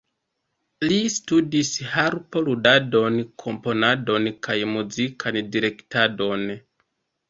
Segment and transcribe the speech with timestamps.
[0.87, 6.53] Li studis harpo-ludadon, komponadon kaj muzikan direktadon.